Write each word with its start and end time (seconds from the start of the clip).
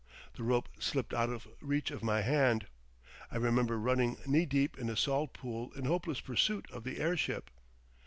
The 0.35 0.41
rope 0.41 0.67
slipped 0.79 1.13
out 1.13 1.29
of 1.29 1.47
reach 1.61 1.91
of 1.91 2.01
my 2.01 2.21
hand. 2.21 2.65
I 3.29 3.37
remember 3.37 3.77
running 3.77 4.17
knee 4.25 4.47
deep 4.47 4.75
in 4.79 4.89
a 4.89 4.97
salt 4.97 5.31
pool 5.31 5.71
in 5.73 5.85
hopeless 5.85 6.21
pursuit 6.21 6.65
of 6.71 6.83
the 6.83 6.99
airship. 6.99 7.51